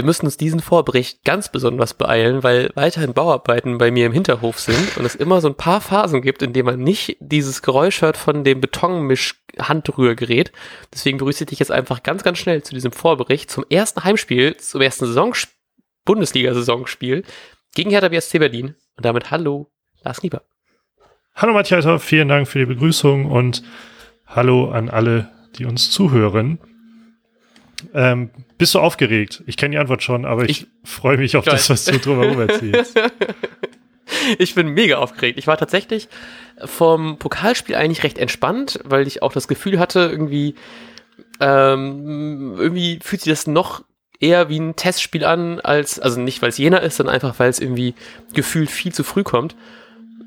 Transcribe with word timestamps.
wir 0.00 0.06
müssen 0.06 0.24
uns 0.24 0.38
diesen 0.38 0.60
Vorbericht 0.60 1.24
ganz 1.24 1.52
besonders 1.52 1.92
beeilen, 1.92 2.42
weil 2.42 2.70
weiterhin 2.74 3.12
Bauarbeiten 3.12 3.76
bei 3.76 3.90
mir 3.90 4.06
im 4.06 4.14
Hinterhof 4.14 4.58
sind 4.58 4.96
und 4.96 5.04
es 5.04 5.14
immer 5.14 5.42
so 5.42 5.48
ein 5.48 5.56
paar 5.56 5.82
Phasen 5.82 6.22
gibt, 6.22 6.40
in 6.40 6.54
denen 6.54 6.64
man 6.64 6.80
nicht 6.80 7.18
dieses 7.20 7.60
Geräusch 7.60 8.00
hört 8.00 8.16
von 8.16 8.42
dem 8.42 8.62
Betonmisch-Handrührgerät. 8.62 10.52
Deswegen 10.90 11.18
begrüße 11.18 11.44
ich 11.44 11.50
dich 11.50 11.58
jetzt 11.58 11.70
einfach 11.70 12.02
ganz, 12.02 12.22
ganz 12.22 12.38
schnell 12.38 12.62
zu 12.62 12.72
diesem 12.72 12.92
Vorbericht 12.92 13.50
zum 13.50 13.66
ersten 13.68 14.02
Heimspiel, 14.02 14.56
zum 14.56 14.80
ersten 14.80 15.04
Saison 15.04 15.34
Bundesliga-Saisonspiel 16.06 17.22
gegen 17.74 17.90
Hertha 17.90 18.08
BSC 18.08 18.38
Berlin. 18.38 18.76
Und 18.96 19.04
damit 19.04 19.30
hallo, 19.30 19.70
Lars 20.02 20.22
Nieber. 20.22 20.40
Hallo 21.34 21.52
Matthias, 21.52 21.84
vielen 22.02 22.28
Dank 22.28 22.48
für 22.48 22.60
die 22.60 22.64
Begrüßung 22.64 23.26
und 23.26 23.62
hallo 24.26 24.70
an 24.70 24.88
alle, 24.88 25.30
die 25.58 25.66
uns 25.66 25.90
zuhören. 25.90 26.58
Ähm, 27.94 28.30
bist 28.58 28.74
du 28.74 28.80
aufgeregt? 28.80 29.42
Ich 29.46 29.56
kenne 29.56 29.72
die 29.72 29.78
Antwort 29.78 30.02
schon, 30.02 30.24
aber 30.24 30.44
ich, 30.44 30.62
ich 30.62 30.66
freue 30.84 31.16
mich 31.16 31.36
auf 31.36 31.44
das, 31.44 31.70
was 31.70 31.84
du 31.84 31.98
drumherum 31.98 32.40
erzählst. 32.40 32.98
ich 34.38 34.54
bin 34.54 34.68
mega 34.68 34.98
aufgeregt. 34.98 35.38
Ich 35.38 35.46
war 35.46 35.56
tatsächlich 35.56 36.08
vom 36.64 37.18
Pokalspiel 37.18 37.74
eigentlich 37.74 38.02
recht 38.02 38.18
entspannt, 38.18 38.80
weil 38.84 39.06
ich 39.06 39.22
auch 39.22 39.32
das 39.32 39.48
Gefühl 39.48 39.78
hatte, 39.78 40.00
irgendwie, 40.00 40.54
ähm, 41.40 42.56
irgendwie 42.58 42.98
fühlt 43.02 43.22
sich 43.22 43.32
das 43.32 43.46
noch 43.46 43.84
eher 44.20 44.48
wie 44.48 44.60
ein 44.60 44.76
Testspiel 44.76 45.24
an, 45.24 45.60
als, 45.60 45.98
also 45.98 46.20
nicht 46.20 46.42
weil 46.42 46.50
es 46.50 46.58
jener 46.58 46.82
ist, 46.82 46.96
sondern 46.96 47.14
einfach, 47.14 47.38
weil 47.38 47.48
es 47.48 47.58
irgendwie 47.58 47.94
gefühlt 48.34 48.70
viel 48.70 48.92
zu 48.92 49.02
früh 49.02 49.22
kommt. 49.22 49.56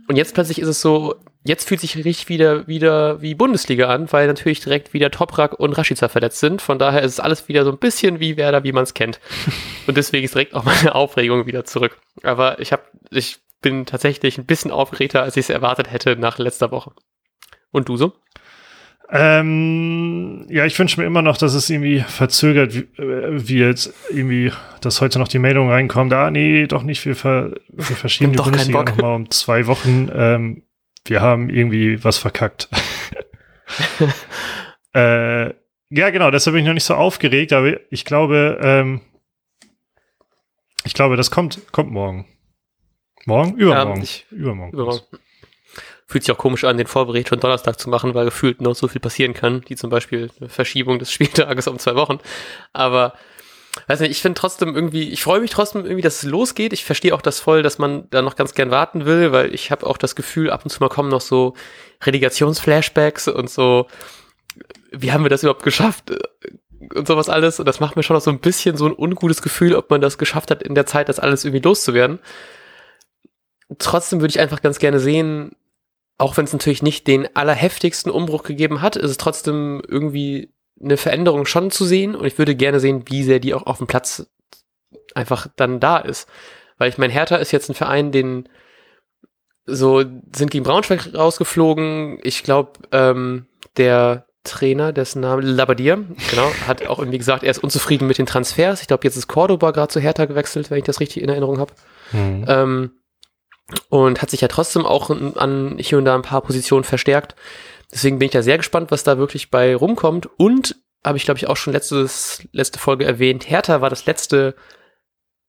Und 0.07 0.15
jetzt 0.15 0.33
plötzlich 0.33 0.59
ist 0.59 0.67
es 0.67 0.81
so, 0.81 1.15
jetzt 1.43 1.67
fühlt 1.67 1.81
sich 1.81 1.95
richtig 1.97 2.29
wieder, 2.29 2.67
wieder 2.67 3.21
wie 3.21 3.35
Bundesliga 3.35 3.87
an, 3.87 4.11
weil 4.11 4.27
natürlich 4.27 4.61
direkt 4.61 4.93
wieder 4.93 5.11
Toprak 5.11 5.59
und 5.59 5.73
Rashica 5.73 6.07
verletzt 6.07 6.39
sind. 6.39 6.61
Von 6.61 6.79
daher 6.79 7.01
ist 7.01 7.13
es 7.13 7.19
alles 7.19 7.47
wieder 7.47 7.65
so 7.65 7.71
ein 7.71 7.77
bisschen 7.77 8.19
wie 8.19 8.37
Werder, 8.37 8.63
wie 8.63 8.71
man 8.71 8.83
es 8.83 8.93
kennt. 8.93 9.19
Und 9.87 9.97
deswegen 9.97 10.23
ist 10.23 10.33
direkt 10.33 10.53
auch 10.53 10.63
meine 10.63 10.95
Aufregung 10.95 11.45
wieder 11.45 11.65
zurück. 11.65 11.99
Aber 12.23 12.59
ich 12.59 12.71
habe, 12.71 12.83
ich 13.11 13.39
bin 13.61 13.85
tatsächlich 13.85 14.37
ein 14.37 14.45
bisschen 14.45 14.71
aufgeregter, 14.71 15.23
als 15.23 15.35
ich 15.35 15.45
es 15.45 15.49
erwartet 15.49 15.91
hätte 15.91 16.15
nach 16.15 16.37
letzter 16.37 16.71
Woche. 16.71 16.91
Und 17.71 17.89
du 17.89 17.97
so? 17.97 18.13
Ähm, 19.09 20.47
ja, 20.49 20.65
ich 20.65 20.79
wünsche 20.79 20.99
mir 20.99 21.05
immer 21.05 21.21
noch, 21.21 21.37
dass 21.37 21.53
es 21.53 21.69
irgendwie 21.69 21.99
verzögert 21.99 22.73
äh, 22.73 22.85
wird, 22.97 23.93
irgendwie, 24.09 24.51
dass 24.81 25.01
heute 25.01 25.19
noch 25.19 25.27
die 25.27 25.39
Meldung 25.39 25.69
reinkommt, 25.69 26.13
ah 26.13 26.31
nee, 26.31 26.65
doch 26.67 26.83
nicht, 26.83 27.05
wir, 27.05 27.15
ver 27.15 27.51
wir 27.67 27.95
verschieben 27.95 28.31
die 28.31 28.37
Bundesliga 28.37 28.83
nochmal 28.83 29.15
um 29.15 29.29
zwei 29.29 29.67
Wochen. 29.67 30.09
Ähm, 30.15 30.63
wir 31.05 31.21
haben 31.21 31.49
irgendwie 31.49 32.03
was 32.03 32.17
verkackt. 32.17 32.69
äh, 34.93 35.45
ja, 35.89 36.09
genau, 36.09 36.31
deshalb 36.31 36.53
bin 36.53 36.63
ich 36.63 36.67
noch 36.67 36.73
nicht 36.73 36.85
so 36.85 36.95
aufgeregt, 36.95 37.53
aber 37.53 37.79
ich 37.91 38.05
glaube, 38.05 38.59
ähm, 38.61 39.01
ich 40.85 40.93
glaube, 40.93 41.15
das 41.17 41.31
kommt, 41.31 41.71
kommt 41.71 41.91
morgen. 41.91 42.25
Morgen? 43.25 43.55
Übermorgen. 43.57 43.97
Ja, 43.97 44.03
ich, 44.03 44.25
übermorgen. 44.31 44.73
übermorgen. 44.73 45.01
Fühlt 46.07 46.23
sich 46.23 46.31
auch 46.33 46.37
komisch 46.37 46.63
an, 46.63 46.77
den 46.77 46.87
Vorbericht 46.87 47.29
schon 47.29 47.39
Donnerstag 47.39 47.79
zu 47.79 47.89
machen, 47.89 48.13
weil 48.13 48.25
gefühlt 48.25 48.61
noch 48.61 48.75
so 48.75 48.87
viel 48.87 49.01
passieren 49.01 49.33
kann, 49.33 49.63
wie 49.67 49.75
zum 49.75 49.89
Beispiel 49.89 50.29
eine 50.39 50.49
Verschiebung 50.49 50.99
des 50.99 51.11
Spieltages 51.11 51.67
um 51.67 51.79
zwei 51.79 51.95
Wochen. 51.95 52.19
Aber 52.73 53.13
weiß 53.87 54.01
nicht, 54.01 54.11
ich 54.11 54.21
finde 54.21 54.39
trotzdem 54.39 54.75
irgendwie, 54.75 55.09
ich 55.09 55.23
freue 55.23 55.39
mich 55.39 55.51
trotzdem 55.51 55.83
irgendwie, 55.83 56.01
dass 56.01 56.23
es 56.23 56.29
losgeht. 56.29 56.73
Ich 56.73 56.85
verstehe 56.85 57.13
auch 57.13 57.21
das 57.21 57.39
voll, 57.39 57.63
dass 57.63 57.79
man 57.79 58.09
da 58.09 58.21
noch 58.21 58.35
ganz 58.35 58.53
gern 58.53 58.71
warten 58.71 59.05
will, 59.05 59.31
weil 59.31 59.53
ich 59.53 59.71
habe 59.71 59.85
auch 59.85 59.97
das 59.97 60.15
Gefühl, 60.15 60.51
ab 60.51 60.63
und 60.63 60.69
zu 60.69 60.79
mal 60.79 60.89
kommen 60.89 61.09
noch 61.09 61.21
so 61.21 61.55
Relegationsflashbacks 62.03 63.27
und 63.27 63.49
so, 63.49 63.87
wie 64.91 65.11
haben 65.11 65.23
wir 65.23 65.29
das 65.29 65.43
überhaupt 65.43 65.63
geschafft? 65.63 66.13
Und 66.93 67.07
sowas 67.07 67.29
alles. 67.29 67.59
Und 67.59 67.65
das 67.65 67.79
macht 67.79 67.95
mir 67.95 68.03
schon 68.03 68.15
noch 68.15 68.21
so 68.21 68.29
ein 68.29 68.39
bisschen 68.39 68.77
so 68.77 68.85
ein 68.85 68.95
ungutes 68.95 69.41
Gefühl, 69.41 69.75
ob 69.75 69.89
man 69.89 70.01
das 70.01 70.17
geschafft 70.17 70.51
hat, 70.51 70.61
in 70.61 70.75
der 70.75 70.85
Zeit 70.85 71.09
das 71.09 71.19
alles 71.19 71.43
irgendwie 71.43 71.63
loszuwerden. 71.63 72.19
Trotzdem 73.79 74.21
würde 74.21 74.31
ich 74.31 74.39
einfach 74.39 74.61
ganz 74.61 74.77
gerne 74.77 74.99
sehen, 74.99 75.55
auch 76.19 76.37
wenn 76.37 76.45
es 76.45 76.53
natürlich 76.53 76.83
nicht 76.83 77.07
den 77.07 77.35
allerheftigsten 77.35 78.11
Umbruch 78.11 78.43
gegeben 78.43 78.81
hat, 78.81 78.95
ist 78.95 79.09
es 79.09 79.17
trotzdem 79.17 79.81
irgendwie 79.87 80.52
eine 80.83 80.97
Veränderung 80.97 81.45
schon 81.45 81.71
zu 81.71 81.85
sehen 81.85 82.15
und 82.15 82.25
ich 82.25 82.37
würde 82.37 82.55
gerne 82.55 82.79
sehen, 82.79 83.03
wie 83.07 83.23
sehr 83.23 83.39
die 83.39 83.53
auch 83.53 83.65
auf 83.65 83.77
dem 83.77 83.87
Platz 83.87 84.27
einfach 85.15 85.47
dann 85.55 85.79
da 85.79 85.97
ist. 85.97 86.27
Weil 86.77 86.89
ich 86.89 86.97
mein 86.97 87.11
Hertha 87.11 87.37
ist 87.37 87.51
jetzt 87.51 87.69
ein 87.69 87.75
Verein, 87.75 88.11
den 88.11 88.49
so 89.65 90.03
sind 90.35 90.51
gegen 90.51 90.63
Braunschweig 90.63 91.13
rausgeflogen. 91.13 92.19
Ich 92.23 92.43
glaube, 92.43 92.73
ähm, 92.91 93.45
der 93.77 94.25
Trainer, 94.43 94.91
dessen 94.91 95.21
Name 95.21 95.41
Labadier, 95.41 96.03
genau, 96.29 96.51
hat 96.67 96.85
auch 96.87 96.99
irgendwie 96.99 97.17
gesagt, 97.17 97.43
er 97.43 97.51
ist 97.51 97.63
unzufrieden 97.63 98.07
mit 98.07 98.17
den 98.17 98.25
Transfers. 98.25 98.81
Ich 98.81 98.87
glaube, 98.87 99.05
jetzt 99.05 99.15
ist 99.15 99.27
Cordoba 99.27 99.71
gerade 99.71 99.87
zu 99.87 99.99
Hertha 99.99 100.25
gewechselt, 100.25 100.69
wenn 100.69 100.79
ich 100.79 100.83
das 100.83 100.99
richtig 100.99 101.23
in 101.23 101.29
Erinnerung 101.29 101.59
habe. 101.59 101.73
Mhm. 102.11 102.45
Ähm, 102.47 102.91
und 103.89 104.21
hat 104.21 104.29
sich 104.29 104.41
ja 104.41 104.49
trotzdem 104.49 104.85
auch 104.85 105.09
an 105.09 105.77
hier 105.79 105.97
und 105.97 106.05
da 106.05 106.15
ein 106.15 106.21
paar 106.21 106.41
Positionen 106.41 106.83
verstärkt. 106.83 107.35
Deswegen 107.93 108.19
bin 108.19 108.25
ich 108.25 108.31
da 108.31 108.41
sehr 108.41 108.57
gespannt, 108.57 108.91
was 108.91 109.03
da 109.03 109.17
wirklich 109.17 109.51
bei 109.51 109.75
rumkommt. 109.75 110.29
Und 110.37 110.75
habe 111.05 111.17
ich, 111.17 111.25
glaube 111.25 111.37
ich, 111.37 111.47
auch 111.47 111.57
schon 111.57 111.73
letztes, 111.73 112.47
letzte 112.51 112.79
Folge 112.79 113.05
erwähnt, 113.05 113.49
Hertha 113.49 113.81
war 113.81 113.89
das 113.89 114.05
letzte 114.05 114.55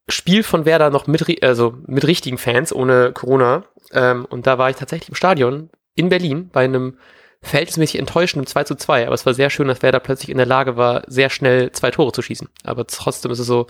Spiel 0.09 0.43
von 0.43 0.67
Werder 0.67 0.91
noch 0.91 1.07
mit, 1.07 1.43
also 1.43 1.77
mit 1.87 2.07
richtigen 2.07 2.39
Fans, 2.39 2.73
ohne 2.73 3.13
Corona. 3.13 3.65
Ähm, 3.93 4.27
und 4.27 4.47
da 4.47 4.59
war 4.59 4.69
ich 4.69 4.77
tatsächlich 4.77 5.09
im 5.09 5.15
Stadion 5.15 5.71
in 5.95 6.09
Berlin 6.09 6.51
bei 6.53 6.65
einem 6.65 6.99
verhältnismäßig 7.41 8.01
enttäuschenden 8.01 8.47
2 8.47 8.65
zu 8.65 8.75
2. 8.75 9.07
Aber 9.07 9.15
es 9.15 9.25
war 9.25 9.35
sehr 9.35 9.51
schön, 9.51 9.69
dass 9.69 9.83
Werder 9.83 10.01
plötzlich 10.01 10.31
in 10.31 10.37
der 10.37 10.47
Lage 10.47 10.77
war, 10.77 11.05
sehr 11.07 11.31
schnell 11.31 11.73
zwei 11.73 11.91
Tore 11.91 12.13
zu 12.13 12.23
schießen. 12.23 12.49
Aber 12.65 12.87
trotzdem 12.87 13.31
ist 13.31 13.39
es 13.39 13.47
so 13.47 13.67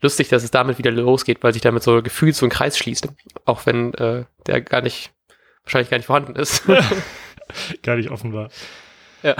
lustig, 0.00 0.28
dass 0.28 0.44
es 0.44 0.50
damit 0.50 0.78
wieder 0.78 0.90
losgeht, 0.90 1.42
weil 1.42 1.52
sich 1.52 1.62
damit 1.62 1.82
so 1.82 2.02
gefühlt 2.02 2.36
so 2.36 2.46
ein 2.46 2.50
Kreis 2.50 2.78
schließt. 2.78 3.08
Auch 3.44 3.66
wenn 3.66 3.92
äh, 3.94 4.24
der 4.46 4.60
gar 4.60 4.82
nicht, 4.82 5.12
wahrscheinlich 5.64 5.90
gar 5.90 5.96
nicht 5.98 6.06
vorhanden 6.06 6.36
ist. 6.36 6.62
gar 7.82 7.96
nicht 7.96 8.10
offen 8.10 8.32
war. 8.32 8.48
Ja. 9.22 9.36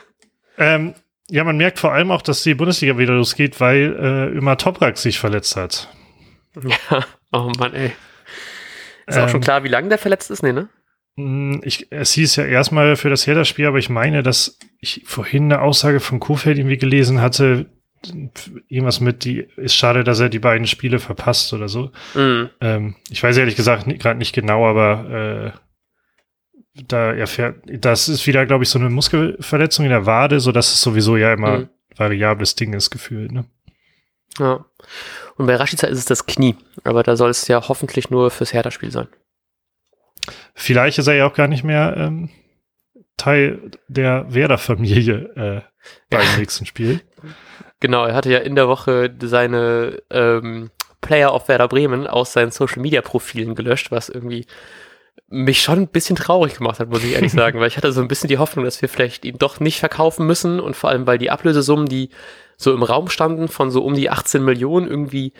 ähm, 0.58 0.94
ja, 1.30 1.44
man 1.44 1.56
merkt 1.56 1.78
vor 1.78 1.92
allem 1.92 2.10
auch, 2.10 2.22
dass 2.22 2.42
die 2.42 2.54
Bundesliga 2.54 2.98
wieder 2.98 3.14
losgeht, 3.14 3.60
weil 3.60 3.96
äh, 3.98 4.36
immer 4.36 4.56
Toprak 4.58 4.98
sich 4.98 5.18
verletzt 5.18 5.56
hat. 5.56 5.88
Ja, 6.62 7.04
oh 7.32 7.50
Mann, 7.58 7.74
ey. 7.74 7.92
Ist 9.06 9.16
ähm, 9.16 9.24
auch 9.24 9.28
schon 9.28 9.36
ähm, 9.36 9.44
klar, 9.44 9.64
wie 9.64 9.68
lange 9.68 9.88
der 9.88 9.98
verletzt 9.98 10.30
ist? 10.30 10.42
Nee, 10.42 10.52
ne? 10.52 10.68
Hm, 11.16 11.60
ich, 11.64 11.90
es 11.90 12.12
hieß 12.12 12.36
ja 12.36 12.44
erstmal 12.44 12.96
für 12.96 13.10
das 13.10 13.26
Hertha-Spiel, 13.26 13.66
aber 13.66 13.78
ich 13.78 13.88
meine, 13.88 14.22
dass 14.22 14.58
ich 14.80 15.02
vorhin 15.06 15.44
eine 15.44 15.62
Aussage 15.62 16.00
von 16.00 16.20
Kofeld 16.20 16.58
irgendwie 16.58 16.78
gelesen 16.78 17.20
hatte, 17.20 17.66
irgendwas 18.68 19.00
mit, 19.00 19.24
die 19.24 19.46
ist 19.56 19.74
schade, 19.74 20.04
dass 20.04 20.20
er 20.20 20.28
die 20.28 20.38
beiden 20.38 20.66
Spiele 20.66 20.98
verpasst 20.98 21.52
oder 21.52 21.68
so. 21.68 21.90
Mhm. 22.14 22.50
Ähm, 22.60 22.96
ich 23.10 23.22
weiß 23.22 23.36
ehrlich 23.36 23.56
gesagt 23.56 23.86
gerade 23.98 24.18
nicht 24.18 24.34
genau, 24.34 24.66
aber 24.66 25.54
äh, 25.54 25.58
da 26.74 27.12
erfährt, 27.12 27.62
das 27.66 28.08
ist 28.08 28.26
wieder, 28.26 28.46
glaube 28.46 28.64
ich, 28.64 28.70
so 28.70 28.78
eine 28.78 28.90
Muskelverletzung 28.90 29.84
in 29.84 29.90
der 29.90 30.06
Wade, 30.06 30.40
so 30.40 30.52
dass 30.52 30.72
es 30.72 30.80
sowieso 30.80 31.16
ja 31.16 31.32
immer 31.32 31.58
mhm. 31.58 31.68
variables 31.96 32.56
Ding 32.56 32.72
ist 32.72 32.90
gefühlt. 32.90 33.32
Ne? 33.32 33.44
Ja. 34.38 34.64
Und 35.36 35.46
bei 35.46 35.56
Rashica 35.56 35.86
ist 35.86 35.98
es 35.98 36.04
das 36.04 36.26
Knie, 36.26 36.56
aber 36.82 37.02
da 37.02 37.16
soll 37.16 37.30
es 37.30 37.46
ja 37.48 37.68
hoffentlich 37.68 38.10
nur 38.10 38.30
fürs 38.30 38.52
Hertha-Spiel 38.52 38.90
sein. 38.90 39.08
Vielleicht 40.54 40.98
ist 40.98 41.06
er 41.06 41.14
ja 41.14 41.26
auch 41.26 41.34
gar 41.34 41.48
nicht 41.48 41.64
mehr 41.64 41.94
ähm, 41.96 42.30
Teil 43.16 43.70
der 43.88 44.32
Werder-Familie 44.32 45.14
äh, 45.36 45.60
beim 46.10 46.38
nächsten 46.38 46.66
Spiel. 46.66 47.00
Genau, 47.80 48.06
er 48.06 48.14
hatte 48.14 48.30
ja 48.30 48.38
in 48.38 48.54
der 48.54 48.66
Woche 48.66 49.14
seine 49.20 50.00
ähm, 50.08 50.70
Player 51.02 51.34
of 51.34 51.48
Werder 51.48 51.68
Bremen 51.68 52.06
aus 52.06 52.32
seinen 52.32 52.50
Social-Media-Profilen 52.50 53.54
gelöscht, 53.54 53.90
was 53.90 54.08
irgendwie 54.08 54.46
mich 55.28 55.62
schon 55.62 55.80
ein 55.80 55.88
bisschen 55.88 56.16
traurig 56.16 56.58
gemacht 56.58 56.80
hat, 56.80 56.90
muss 56.90 57.04
ich 57.04 57.12
ehrlich 57.12 57.32
sagen, 57.32 57.58
weil 57.58 57.68
ich 57.68 57.76
hatte 57.76 57.92
so 57.92 58.00
ein 58.00 58.08
bisschen 58.08 58.28
die 58.28 58.38
Hoffnung, 58.38 58.64
dass 58.64 58.82
wir 58.82 58.88
vielleicht 58.88 59.24
ihn 59.24 59.38
doch 59.38 59.60
nicht 59.60 59.80
verkaufen 59.80 60.26
müssen 60.26 60.60
und 60.60 60.76
vor 60.76 60.90
allem, 60.90 61.06
weil 61.06 61.18
die 61.18 61.30
Ablösesummen, 61.30 61.86
die 61.86 62.10
so 62.56 62.72
im 62.72 62.82
Raum 62.82 63.08
standen 63.08 63.48
von 63.48 63.70
so 63.70 63.82
um 63.82 63.94
die 63.94 64.10
18 64.10 64.44
Millionen 64.44 64.86
irgendwie 64.86 65.32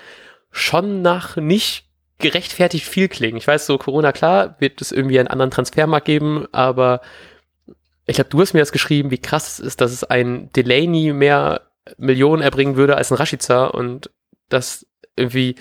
schon 0.51 1.03
nach 1.03 1.37
nicht 1.37 1.87
gerechtfertigt 2.19 2.87
viel 2.87 3.09
klingen. 3.09 3.37
Ich 3.37 3.47
weiß, 3.47 3.67
so 3.67 3.77
Corona, 3.77 4.13
klar, 4.13 4.57
wird 4.59 4.81
es 4.81 4.93
irgendwie 4.93 5.19
einen 5.19 5.29
anderen 5.29 5.51
Transfermarkt 5.51 6.07
geben, 6.07 6.47
aber 6.53 7.01
ich 8.07 8.17
glaube, 8.17 8.31
du 8.31 8.41
hast 8.41 8.55
mir 8.55 8.61
das 8.61 8.73
geschrieben, 8.73 9.11
wie 9.11 9.19
krass 9.19 9.59
es 9.59 9.61
ist, 9.61 9.81
dass 9.81 9.93
es 9.93 10.05
ein 10.05 10.51
Delaney 10.53 11.13
mehr 11.13 11.63
Millionen 11.97 12.43
erbringen 12.43 12.77
würde 12.77 12.97
als 12.97 13.11
ein 13.11 13.17
Rashica 13.17 13.67
und 13.67 14.11
das 14.49 14.87
irgendwie 15.17 15.57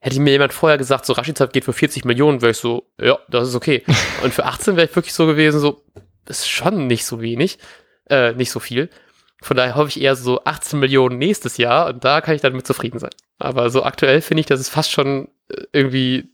hätte 0.00 0.20
mir 0.20 0.30
jemand 0.30 0.52
vorher 0.52 0.78
gesagt, 0.78 1.06
so 1.06 1.12
Rashica 1.12 1.46
geht 1.46 1.64
für 1.64 1.72
40 1.72 2.04
Millionen, 2.04 2.42
wäre 2.42 2.52
ich 2.52 2.58
so, 2.58 2.90
ja, 3.00 3.18
das 3.28 3.48
ist 3.48 3.54
okay. 3.54 3.82
Und 4.22 4.32
für 4.34 4.44
18 4.44 4.76
wäre 4.76 4.88
ich 4.88 4.96
wirklich 4.96 5.14
so 5.14 5.26
gewesen, 5.26 5.60
so, 5.60 5.82
das 6.24 6.40
ist 6.40 6.48
schon 6.48 6.86
nicht 6.86 7.04
so 7.04 7.20
wenig, 7.20 7.58
äh, 8.08 8.32
nicht 8.32 8.50
so 8.50 8.60
viel. 8.60 8.90
Von 9.42 9.56
daher 9.56 9.74
hoffe 9.74 9.88
ich 9.88 10.00
eher 10.00 10.16
so 10.16 10.42
18 10.44 10.78
Millionen 10.78 11.18
nächstes 11.18 11.56
Jahr 11.56 11.88
und 11.88 12.04
da 12.04 12.20
kann 12.20 12.34
ich 12.34 12.40
dann 12.40 12.54
mit 12.54 12.66
zufrieden 12.66 12.98
sein. 12.98 13.10
Aber 13.38 13.70
so 13.70 13.82
aktuell 13.82 14.22
finde 14.22 14.40
ich, 14.40 14.46
das 14.46 14.60
ist 14.60 14.70
fast 14.70 14.90
schon 14.90 15.28
äh, 15.48 15.62
irgendwie 15.72 16.30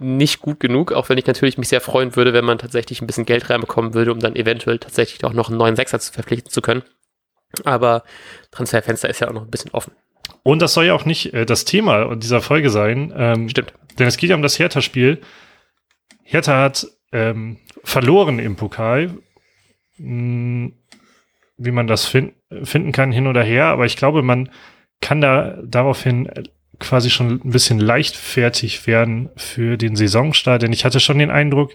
nicht 0.00 0.40
gut 0.40 0.60
genug, 0.60 0.92
auch 0.92 1.08
wenn 1.08 1.18
ich 1.18 1.26
natürlich 1.26 1.58
mich 1.58 1.68
sehr 1.68 1.80
freuen 1.80 2.14
würde, 2.14 2.32
wenn 2.32 2.44
man 2.44 2.58
tatsächlich 2.58 3.00
ein 3.00 3.06
bisschen 3.06 3.26
Geld 3.26 3.50
reinbekommen 3.50 3.94
würde, 3.94 4.12
um 4.12 4.20
dann 4.20 4.36
eventuell 4.36 4.78
tatsächlich 4.78 5.24
auch 5.24 5.32
noch 5.32 5.48
einen 5.48 5.58
neuen 5.58 5.74
Sechser 5.74 5.98
zu 5.98 6.12
verpflichten 6.12 6.52
zu 6.52 6.62
können. 6.62 6.82
Aber 7.64 8.04
Transferfenster 8.50 9.08
ist 9.08 9.20
ja 9.20 9.28
auch 9.28 9.32
noch 9.32 9.42
ein 9.42 9.50
bisschen 9.50 9.72
offen. 9.72 9.92
Und 10.48 10.62
das 10.62 10.72
soll 10.72 10.86
ja 10.86 10.94
auch 10.94 11.04
nicht 11.04 11.34
äh, 11.34 11.44
das 11.44 11.66
Thema 11.66 12.16
dieser 12.16 12.40
Folge 12.40 12.70
sein. 12.70 13.12
Ähm, 13.14 13.50
Stimmt. 13.50 13.74
Denn 13.98 14.06
es 14.06 14.16
geht 14.16 14.30
ja 14.30 14.36
um 14.36 14.40
das 14.40 14.58
Hertha-Spiel. 14.58 15.20
Hertha 16.22 16.62
hat 16.62 16.86
ähm, 17.12 17.58
verloren 17.84 18.38
im 18.38 18.56
Pokal. 18.56 19.10
Hm, 19.98 20.72
wie 21.58 21.70
man 21.70 21.86
das 21.86 22.06
fin 22.06 22.32
finden 22.62 22.92
kann, 22.92 23.12
hin 23.12 23.26
oder 23.26 23.42
her. 23.42 23.66
Aber 23.66 23.84
ich 23.84 23.98
glaube, 23.98 24.22
man 24.22 24.48
kann 25.02 25.20
da 25.20 25.58
daraufhin 25.62 26.30
quasi 26.78 27.10
schon 27.10 27.42
ein 27.44 27.50
bisschen 27.50 27.78
leichtfertig 27.78 28.86
werden 28.86 29.28
für 29.36 29.76
den 29.76 29.96
Saisonstart. 29.96 30.62
Denn 30.62 30.72
ich 30.72 30.86
hatte 30.86 30.98
schon 30.98 31.18
den 31.18 31.30
Eindruck, 31.30 31.74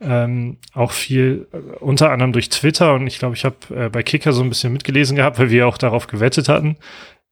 ähm, 0.00 0.56
auch 0.72 0.92
viel, 0.92 1.48
äh, 1.52 1.58
unter 1.80 2.12
anderem 2.12 2.32
durch 2.32 2.48
Twitter 2.48 2.94
und 2.94 3.06
ich 3.08 3.18
glaube, 3.18 3.34
ich 3.34 3.44
habe 3.44 3.56
äh, 3.74 3.88
bei 3.90 4.02
Kicker 4.02 4.32
so 4.32 4.42
ein 4.42 4.48
bisschen 4.48 4.72
mitgelesen 4.72 5.16
gehabt, 5.16 5.38
weil 5.38 5.50
wir 5.50 5.68
auch 5.68 5.76
darauf 5.76 6.06
gewettet 6.06 6.48
hatten. 6.48 6.78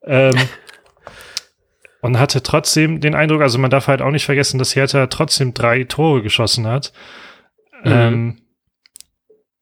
Ähm, 0.03 0.35
und 2.05 2.19
hatte 2.19 2.43
trotzdem 2.43 3.01
den 3.01 3.15
Eindruck, 3.15 3.41
also 3.41 3.57
man 3.57 3.71
darf 3.71 3.87
halt 3.87 4.03
auch 4.03 4.11
nicht 4.11 4.25
vergessen, 4.25 4.59
dass 4.59 4.75
Hertha 4.75 5.07
trotzdem 5.07 5.55
drei 5.55 5.85
Tore 5.85 6.21
geschossen 6.21 6.67
hat. 6.67 6.93
Mhm. 7.83 7.91
Ähm, 7.91 8.37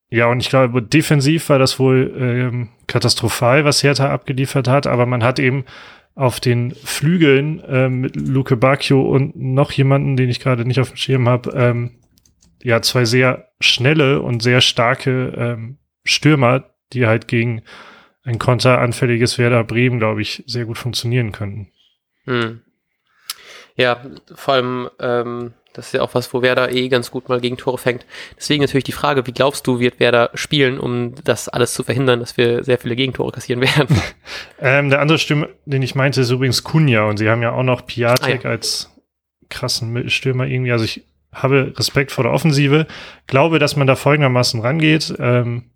ja, 0.10 0.26
und 0.26 0.42
ich 0.42 0.50
glaube, 0.50 0.84
defensiv 0.84 1.48
war 1.48 1.58
das 1.58 1.80
wohl 1.80 2.14
ähm, 2.20 2.70
katastrophal, 2.86 3.64
was 3.64 3.82
Hertha 3.82 4.10
abgeliefert 4.10 4.68
hat, 4.68 4.88
aber 4.88 5.06
man 5.06 5.24
hat 5.24 5.40
eben 5.40 5.64
auf 6.16 6.42
den 6.42 6.72
Flügeln 6.72 7.64
ähm, 7.66 8.02
mit 8.02 8.18
Luke 8.18 8.58
Bacchio 8.58 9.02
und 9.04 9.38
noch 9.38 9.72
jemanden, 9.72 10.18
den 10.18 10.28
ich 10.28 10.42
gerade 10.42 10.66
nicht 10.66 10.82
auf 10.82 10.90
dem 10.90 10.98
Schirm 10.98 11.30
habe, 11.30 11.52
ähm, 11.52 11.92
ja, 12.62 12.82
zwei 12.82 13.06
sehr 13.06 13.52
schnelle 13.62 14.22
und 14.22 14.44
sehr 14.44 14.60
starke 14.60 15.34
ähm, 15.38 15.78
Stürmer, 16.04 16.66
die 16.92 17.08
halt 17.08 17.30
gegen 17.30 17.62
ein 18.24 18.38
konteranfälliges 18.38 19.38
Werder 19.38 19.64
Bremen, 19.64 19.98
glaube 19.98 20.22
ich, 20.22 20.44
sehr 20.46 20.66
gut 20.66 20.78
funktionieren 20.78 21.32
könnten. 21.32 21.70
Hm. 22.26 22.62
Ja, 23.76 24.02
vor 24.36 24.54
allem, 24.54 24.90
ähm, 25.00 25.54
das 25.74 25.88
ist 25.88 25.94
ja 25.94 26.02
auch 26.02 26.14
was, 26.14 26.32
wo 26.34 26.44
Werder 26.44 26.72
eh 26.72 26.88
ganz 26.90 27.10
gut 27.10 27.30
mal 27.30 27.42
gegen 27.42 27.58
Tore 27.58 27.80
fängt. 27.80 28.06
Deswegen 28.38 28.62
natürlich 28.62 28.84
die 28.84 28.92
Frage, 28.92 29.26
wie 29.26 29.32
glaubst 29.32 29.66
du, 29.66 29.80
wird 29.80 30.00
Werder 30.00 30.30
spielen, 30.36 30.80
um 30.80 31.16
das 31.24 31.50
alles 31.50 31.74
zu 31.74 31.84
verhindern, 31.84 32.20
dass 32.20 32.38
wir 32.38 32.64
sehr 32.64 32.78
viele 32.78 32.96
Gegentore 32.96 33.32
kassieren 33.32 33.62
werden? 33.62 34.00
ähm, 34.60 34.90
der 34.92 35.02
andere 35.02 35.18
Stürmer, 35.18 35.50
den 35.66 35.82
ich 35.82 35.96
meinte, 35.96 36.22
ist 36.22 36.30
übrigens 36.30 36.64
Kunja 36.64 37.06
und 37.06 37.18
sie 37.18 37.30
haben 37.30 37.42
ja 37.42 37.52
auch 37.52 37.64
noch 37.64 37.86
Piatek 37.88 38.46
ah, 38.46 38.50
ja. 38.50 38.50
als 38.52 38.92
krassen 39.50 39.92
Mittelstürmer 39.92 40.46
irgendwie. 40.46 40.72
Also 40.72 40.86
ich 40.86 41.06
habe 41.32 41.74
Respekt 41.76 42.12
vor 42.12 42.24
der 42.24 42.34
Offensive, 42.34 42.86
glaube, 43.26 43.58
dass 43.58 43.76
man 43.76 43.88
da 43.88 43.96
folgendermaßen 43.96 44.62
rangeht. 44.62 45.14
Ähm, 45.18 45.72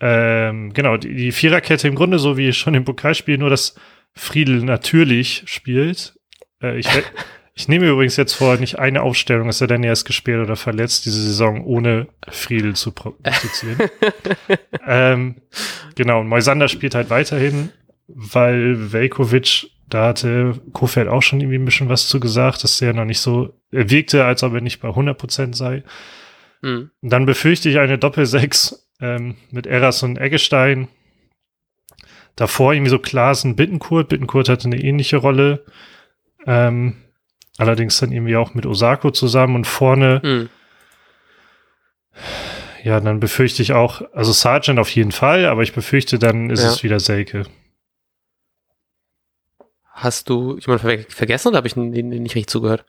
ähm, 0.00 0.72
genau, 0.72 0.96
die, 0.96 1.14
die 1.14 1.32
Viererkette 1.32 1.86
im 1.86 1.94
Grunde 1.94 2.18
so 2.18 2.36
wie 2.36 2.52
schon 2.52 2.74
im 2.74 2.84
Pokalspiel, 2.84 3.38
nur 3.38 3.50
dass 3.50 3.76
Friedel 4.14 4.62
natürlich 4.62 5.42
spielt. 5.46 6.18
Äh, 6.62 6.78
ich, 6.78 6.88
ich 7.54 7.68
nehme 7.68 7.88
übrigens 7.88 8.16
jetzt 8.16 8.34
vor, 8.34 8.56
nicht 8.56 8.78
eine 8.78 9.02
Aufstellung, 9.02 9.48
ist 9.48 9.60
er 9.60 9.66
denn 9.66 9.82
erst 9.82 10.06
gespielt 10.06 10.40
oder 10.40 10.56
verletzt 10.56 11.06
diese 11.06 11.22
Saison, 11.22 11.64
ohne 11.64 12.08
Friedel 12.28 12.74
zu 12.74 12.92
prognostizieren. 12.92 13.78
ähm, 14.86 15.36
genau, 15.94 16.20
und 16.20 16.28
Moisander 16.28 16.68
spielt 16.68 16.94
halt 16.94 17.10
weiterhin, 17.10 17.70
weil 18.08 18.92
Velkovic, 18.92 19.70
da 19.88 20.08
hatte 20.08 20.60
Kofeld 20.72 21.08
auch 21.08 21.22
schon 21.22 21.40
irgendwie 21.40 21.58
ein 21.58 21.64
bisschen 21.64 21.88
was 21.88 22.08
zu 22.08 22.20
gesagt, 22.20 22.62
dass 22.64 22.80
er 22.80 22.92
noch 22.92 23.04
nicht 23.04 23.20
so, 23.20 23.60
er 23.72 23.90
wirkte, 23.90 24.24
als 24.24 24.42
ob 24.42 24.54
er 24.54 24.60
nicht 24.60 24.80
bei 24.80 24.88
100% 24.88 25.54
sei. 25.54 25.82
Mhm. 26.62 26.90
Dann 27.02 27.26
befürchte 27.26 27.68
ich 27.68 27.78
eine 27.78 27.98
Doppel-6 27.98 28.78
ähm, 29.00 29.36
mit 29.50 29.66
Eras 29.66 30.02
und 30.02 30.18
Eggestein. 30.18 30.88
Davor 32.36 32.72
irgendwie 32.72 32.90
so 32.90 32.98
Klaasen, 32.98 33.56
Bittenkurt. 33.56 34.08
Bittenkurt 34.08 34.48
hatte 34.48 34.66
eine 34.66 34.82
ähnliche 34.82 35.18
Rolle. 35.18 35.64
Ähm, 36.46 36.96
allerdings 37.58 37.98
dann 37.98 38.12
irgendwie 38.12 38.36
auch 38.36 38.54
mit 38.54 38.66
Osako 38.66 39.10
zusammen 39.10 39.54
und 39.56 39.66
vorne. 39.66 40.20
Mhm. 40.24 40.48
Ja, 42.82 43.00
dann 43.00 43.20
befürchte 43.20 43.62
ich 43.62 43.72
auch, 43.72 44.02
also 44.14 44.32
Sargent 44.32 44.78
auf 44.78 44.90
jeden 44.90 45.12
Fall, 45.12 45.44
aber 45.44 45.62
ich 45.62 45.74
befürchte, 45.74 46.18
dann 46.18 46.48
ist 46.48 46.62
ja. 46.62 46.70
es 46.70 46.82
wieder 46.82 46.98
Selke. 46.98 47.44
Hast 49.84 50.30
du 50.30 50.56
jemanden 50.56 50.78
ver 50.78 50.98
vergessen 51.14 51.48
oder 51.48 51.58
habe 51.58 51.68
ich 51.68 51.76
nicht 51.76 52.34
richtig 52.34 52.46
zugehört? 52.46 52.86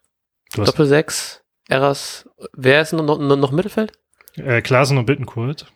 Doppel 0.55 0.85
6, 0.85 1.43
Eras, 1.67 2.29
wer 2.53 2.81
ist 2.81 2.93
noch, 2.93 3.03
noch, 3.03 3.17
noch 3.17 3.49
im 3.49 3.55
Mittelfeld? 3.55 3.91
Äh, 4.35 4.61
Klaasen 4.61 4.97
und 4.97 5.05
Bittenkurt. 5.05 5.71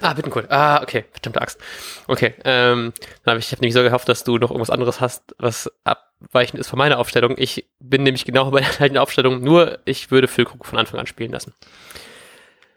Ah, 0.00 0.12
Bittencourt. 0.14 0.50
Ah, 0.50 0.82
okay. 0.82 1.04
Verdammte 1.12 1.40
Axt. 1.40 1.60
Okay. 2.06 2.34
Ähm, 2.44 2.92
dann 3.24 3.32
habe 3.32 3.40
ich, 3.40 3.46
ich 3.46 3.52
hab 3.52 3.60
nämlich 3.60 3.74
so 3.74 3.82
gehofft, 3.82 4.08
dass 4.08 4.24
du 4.24 4.38
noch 4.38 4.50
irgendwas 4.50 4.70
anderes 4.70 5.00
hast, 5.00 5.34
was 5.38 5.70
abweichend 5.84 6.60
ist 6.60 6.68
von 6.68 6.78
meiner 6.78 6.98
Aufstellung. 6.98 7.34
Ich 7.36 7.66
bin 7.80 8.04
nämlich 8.04 8.24
genau 8.24 8.50
bei 8.50 8.60
der 8.60 8.70
gleichen 8.70 8.98
Aufstellung, 8.98 9.42
nur 9.42 9.78
ich 9.84 10.10
würde 10.10 10.28
Füllkrug 10.28 10.66
von 10.66 10.78
Anfang 10.78 11.00
an 11.00 11.06
spielen 11.06 11.32
lassen. 11.32 11.52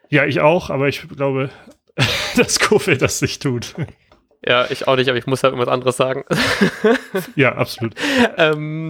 Ja, 0.09 0.25
ich 0.25 0.41
auch, 0.41 0.69
aber 0.69 0.87
ich 0.87 1.07
glaube, 1.07 1.49
dass 2.35 2.59
Kofeld 2.59 3.01
das 3.01 3.21
nicht 3.21 3.41
tut. 3.41 3.75
Ja, 4.45 4.69
ich 4.71 4.87
auch 4.87 4.95
nicht, 4.95 5.07
aber 5.07 5.19
ich 5.19 5.27
muss 5.27 5.43
halt 5.43 5.53
irgendwas 5.53 5.71
anderes 5.71 5.97
sagen. 5.97 6.25
ja, 7.35 7.53
absolut. 7.53 7.93
ähm, 8.37 8.89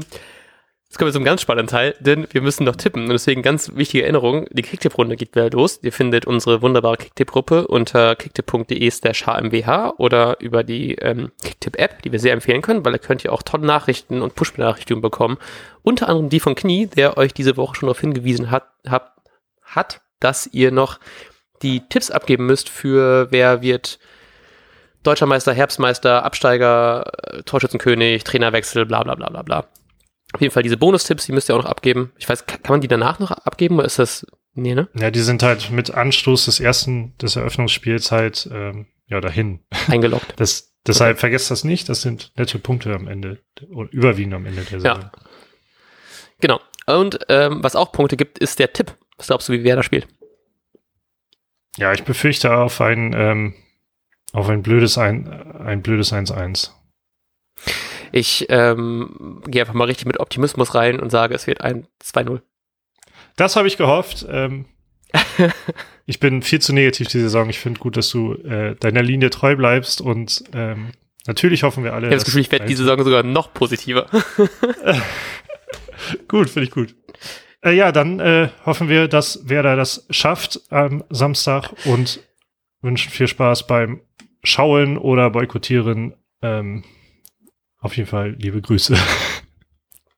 Jetzt 0.91 0.97
kommen 0.97 1.07
wir 1.07 1.13
zum 1.13 1.23
ganz 1.23 1.41
spannenden 1.41 1.67
Teil, 1.67 1.95
denn 2.01 2.27
wir 2.31 2.41
müssen 2.41 2.65
noch 2.65 2.75
tippen. 2.75 3.03
Und 3.03 3.11
deswegen 3.11 3.41
ganz 3.41 3.71
wichtige 3.75 4.03
Erinnerung, 4.03 4.45
die 4.51 4.61
Kicktipp-Runde 4.61 5.15
geht 5.15 5.33
wieder 5.33 5.49
los. 5.49 5.79
Ihr 5.81 5.93
findet 5.93 6.25
unsere 6.25 6.61
wunderbare 6.61 6.97
Kicktipp-Gruppe 6.97 7.65
unter 7.67 8.13
kicktipp.de 8.17 8.91
slash 8.91 9.25
hmwh 9.25 9.93
oder 9.97 10.41
über 10.41 10.65
die 10.65 10.95
ähm, 10.95 11.31
Kicktipp-App, 11.45 12.01
die 12.01 12.11
wir 12.11 12.19
sehr 12.19 12.33
empfehlen 12.33 12.61
können, 12.61 12.83
weil 12.83 12.91
da 12.91 12.97
könnt 12.97 13.23
ihr 13.23 13.31
auch 13.31 13.41
tolle 13.41 13.65
Nachrichten 13.65 14.21
und 14.21 14.35
Push-Benachrichtigungen 14.35 15.01
bekommen. 15.01 15.37
Unter 15.81 16.09
anderem 16.09 16.27
die 16.27 16.41
von 16.41 16.55
Knie, 16.55 16.87
der 16.87 17.17
euch 17.17 17.33
diese 17.33 17.55
Woche 17.55 17.75
schon 17.75 17.87
darauf 17.87 18.01
hingewiesen 18.01 18.51
hat, 18.51 18.65
hat, 18.85 19.13
hat 19.63 20.01
dass 20.19 20.45
ihr 20.47 20.73
noch 20.73 20.99
die 21.61 21.87
Tipps 21.87 22.11
abgeben 22.11 22.45
müsst 22.47 22.67
für 22.67 23.31
wer 23.31 23.61
wird 23.61 23.97
Deutscher 25.03 25.25
Meister, 25.25 25.53
Herbstmeister, 25.53 26.25
Absteiger, 26.25 27.13
äh, 27.23 27.43
Torschützenkönig, 27.43 28.25
Trainerwechsel, 28.25 28.85
bla 28.85 29.03
bla 29.03 29.15
bla 29.15 29.29
bla 29.29 29.41
bla. 29.41 29.67
Auf 30.33 30.41
jeden 30.41 30.53
Fall 30.53 30.63
diese 30.63 30.77
Bonustipps, 30.77 31.25
die 31.25 31.31
müsst 31.33 31.49
ihr 31.49 31.55
auch 31.55 31.63
noch 31.63 31.69
abgeben. 31.69 32.13
Ich 32.17 32.27
weiß, 32.27 32.45
kann 32.45 32.59
man 32.69 32.81
die 32.81 32.87
danach 32.87 33.19
noch 33.19 33.31
abgeben 33.31 33.77
oder 33.77 33.85
ist 33.85 33.99
das, 33.99 34.25
nee, 34.53 34.73
ne? 34.73 34.87
Ja, 34.93 35.11
die 35.11 35.19
sind 35.19 35.43
halt 35.43 35.71
mit 35.71 35.91
Anstoß 35.91 36.45
des 36.45 36.59
ersten, 36.59 37.17
des 37.17 37.35
Eröffnungsspiels 37.35 38.11
halt, 38.11 38.49
ähm, 38.51 38.87
ja, 39.07 39.19
dahin. 39.19 39.59
Eingeloggt. 39.87 40.33
Das, 40.37 40.73
deshalb 40.87 41.15
okay. 41.15 41.19
vergesst 41.19 41.51
das 41.51 41.63
nicht, 41.63 41.89
das 41.89 42.01
sind 42.01 42.31
nette 42.37 42.59
Punkte 42.59 42.93
am 42.95 43.07
Ende, 43.07 43.39
oder 43.69 43.91
überwiegend 43.91 44.33
am 44.33 44.45
Ende 44.45 44.61
der 44.63 44.79
Saison. 44.79 45.01
Ja. 45.01 45.11
Genau. 46.39 46.59
Und 46.87 47.19
ähm, 47.29 47.63
was 47.63 47.75
auch 47.75 47.91
Punkte 47.91 48.17
gibt, 48.17 48.39
ist 48.39 48.59
der 48.59 48.73
Tipp. 48.73 48.95
Was 49.17 49.27
glaubst 49.27 49.49
du, 49.49 49.53
wie 49.53 49.63
wer 49.63 49.75
da 49.75 49.83
spielt? 49.83 50.07
Ja, 51.77 51.93
ich 51.93 52.03
befürchte 52.03 52.55
auf 52.55 52.81
ein, 52.81 53.13
ähm, 53.15 53.53
auf 54.33 54.49
ein 54.49 54.63
blödes 54.63 54.97
ein, 54.97 55.27
ein 55.27 55.81
blödes 55.81 56.11
1-1. 56.11 56.71
Ich 58.11 58.45
ähm, 58.49 59.41
gehe 59.47 59.61
einfach 59.61 59.73
mal 59.73 59.85
richtig 59.85 60.05
mit 60.05 60.19
Optimismus 60.19 60.75
rein 60.75 60.99
und 60.99 61.09
sage, 61.09 61.33
es 61.33 61.47
wird 61.47 61.61
ein 61.61 61.87
2-0. 62.03 62.41
Das 63.35 63.55
habe 63.55 63.67
ich 63.67 63.77
gehofft. 63.77 64.25
Ähm, 64.29 64.65
ich 66.05 66.19
bin 66.19 66.41
viel 66.41 66.59
zu 66.59 66.73
negativ 66.73 67.07
die 67.07 67.19
Saison. 67.19 67.49
Ich 67.49 67.59
finde 67.59 67.79
gut, 67.79 67.97
dass 67.97 68.09
du 68.09 68.33
äh, 68.33 68.75
deiner 68.75 69.01
Linie 69.01 69.29
treu 69.29 69.55
bleibst 69.55 70.01
und 70.01 70.43
ähm, 70.53 70.91
natürlich 71.27 71.63
hoffen 71.63 71.83
wir 71.83 71.93
alle. 71.93 72.07
Ich 72.07 72.11
habe 72.11 72.17
das 72.17 72.25
Gefühl, 72.25 72.41
ich 72.41 72.51
werde 72.51 72.65
die 72.65 72.75
Saison 72.75 73.03
sogar 73.03 73.23
noch 73.23 73.53
positiver. 73.53 74.07
gut, 76.27 76.49
finde 76.49 76.67
ich 76.67 76.71
gut. 76.71 76.95
Äh, 77.63 77.75
ja, 77.75 77.91
dann 77.91 78.19
äh, 78.19 78.49
hoffen 78.65 78.89
wir, 78.89 79.07
dass 79.07 79.47
Werder 79.47 79.75
das 79.75 80.05
schafft 80.09 80.61
am 80.69 81.03
Samstag 81.09 81.73
und 81.85 82.19
wünschen 82.81 83.11
viel 83.11 83.27
Spaß 83.27 83.67
beim 83.67 84.01
Schauen 84.43 84.97
oder 84.97 85.29
Boykottieren. 85.29 86.15
Ähm, 86.41 86.83
auf 87.81 87.97
jeden 87.97 88.09
Fall 88.09 88.35
liebe 88.39 88.61
Grüße. 88.61 88.95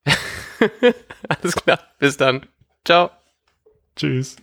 Alles 1.28 1.56
klar, 1.56 1.80
bis 2.00 2.18
dann. 2.18 2.46
Ciao. 2.86 3.10
Tschüss. 3.96 4.36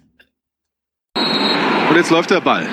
Und 1.15 1.97
jetzt 1.97 2.11
läuft 2.11 2.31
der 2.31 2.41
Ball. 2.41 2.67